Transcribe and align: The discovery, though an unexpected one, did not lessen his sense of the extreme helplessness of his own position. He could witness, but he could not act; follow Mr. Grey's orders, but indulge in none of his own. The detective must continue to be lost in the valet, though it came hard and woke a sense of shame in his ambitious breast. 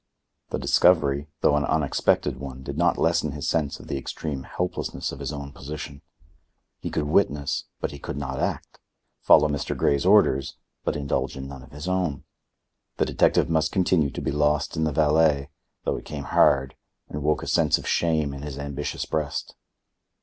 The 0.49 0.57
discovery, 0.57 1.27
though 1.41 1.55
an 1.55 1.63
unexpected 1.63 2.39
one, 2.39 2.63
did 2.63 2.75
not 2.75 2.97
lessen 2.97 3.33
his 3.33 3.47
sense 3.47 3.79
of 3.79 3.85
the 3.85 3.99
extreme 3.99 4.41
helplessness 4.41 5.11
of 5.11 5.19
his 5.19 5.31
own 5.31 5.51
position. 5.51 6.01
He 6.79 6.89
could 6.89 7.03
witness, 7.03 7.65
but 7.79 7.91
he 7.91 7.99
could 7.99 8.17
not 8.17 8.39
act; 8.39 8.79
follow 9.19 9.47
Mr. 9.47 9.77
Grey's 9.77 10.03
orders, 10.03 10.57
but 10.83 10.95
indulge 10.95 11.37
in 11.37 11.47
none 11.47 11.61
of 11.61 11.69
his 11.71 11.87
own. 11.87 12.23
The 12.97 13.05
detective 13.05 13.47
must 13.47 13.71
continue 13.71 14.09
to 14.09 14.21
be 14.21 14.31
lost 14.31 14.75
in 14.75 14.85
the 14.85 14.91
valet, 14.91 15.49
though 15.83 15.97
it 15.97 16.05
came 16.05 16.23
hard 16.23 16.73
and 17.07 17.21
woke 17.21 17.43
a 17.43 17.47
sense 17.47 17.77
of 17.77 17.87
shame 17.87 18.33
in 18.33 18.41
his 18.41 18.57
ambitious 18.57 19.05
breast. 19.05 19.53